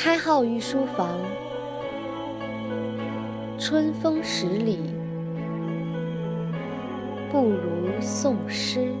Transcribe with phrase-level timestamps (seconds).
[0.00, 1.18] 开号御书房，
[3.58, 4.78] 春风十里
[7.32, 8.94] 不如送诗。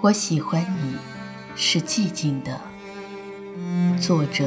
[0.00, 0.96] 我喜欢你，
[1.54, 2.58] 是寂静的。
[4.00, 4.46] 作者。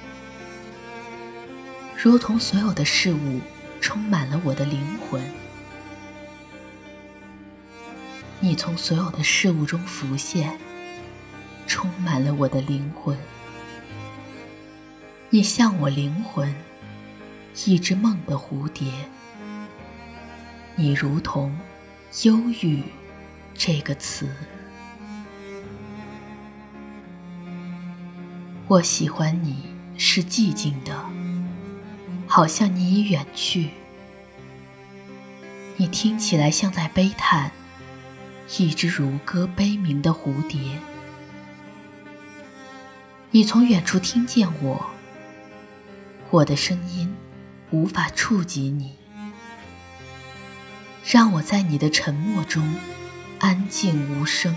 [2.03, 3.39] 如同所有的事物
[3.79, 5.21] 充满了我的灵魂，
[8.39, 10.57] 你从所有的事物中浮现，
[11.67, 13.15] 充满了我的灵魂。
[15.29, 16.51] 你像我灵魂，
[17.67, 18.91] 一只梦的蝴蝶。
[20.75, 21.55] 你如同
[22.25, 22.81] “忧郁”
[23.53, 24.27] 这个词。
[28.67, 29.67] 我喜欢你
[29.99, 31.10] 是寂静的。
[32.33, 33.71] 好像你已远去，
[35.75, 37.51] 你听起来像在悲叹，
[38.57, 40.79] 一只如歌悲鸣的蝴蝶。
[43.31, 44.85] 你从远处听见我，
[46.29, 47.13] 我的声音
[47.69, 48.95] 无法触及你，
[51.03, 52.75] 让我在你的沉默中
[53.39, 54.55] 安静无声，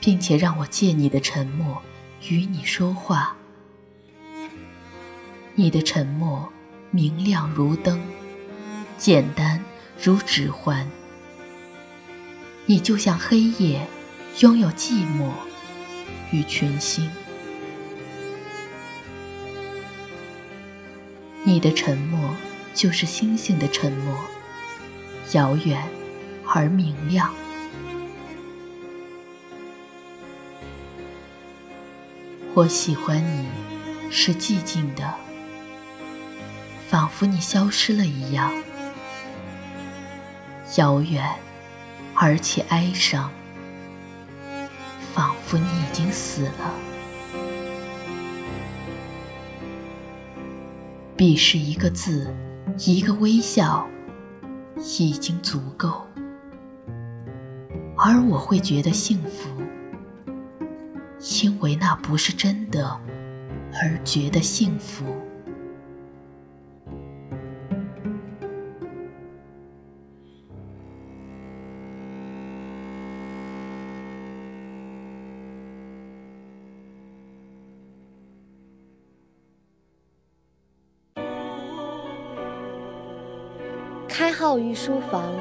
[0.00, 1.82] 并且让我借你的沉默
[2.30, 3.36] 与你说话。
[5.60, 6.48] 你的沉默
[6.92, 8.00] 明亮如灯，
[8.96, 9.60] 简单
[10.00, 10.88] 如指环。
[12.64, 13.84] 你就像黑夜，
[14.38, 15.32] 拥有寂寞
[16.30, 17.10] 与群星。
[21.42, 22.36] 你的沉默
[22.72, 24.16] 就是星星的沉默，
[25.32, 25.82] 遥远
[26.46, 27.34] 而明亮。
[32.54, 33.48] 我喜欢你，
[34.08, 35.27] 是寂静的。
[36.88, 38.50] 仿佛你消失了一样，
[40.78, 41.22] 遥远
[42.14, 43.30] 而且哀伤，
[45.12, 46.74] 仿佛你已经死了。
[51.14, 52.34] 彼时一个字，
[52.78, 53.86] 一个微笑，
[54.98, 56.06] 已经足够，
[57.98, 59.50] 而我会觉得幸福，
[61.42, 62.98] 因为那不是真的，
[63.74, 65.04] 而觉得幸福。
[84.18, 85.32] 开号御书房，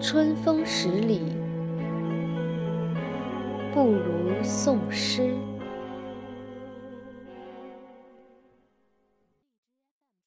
[0.00, 1.22] 春风十里
[3.74, 5.34] 不如送诗。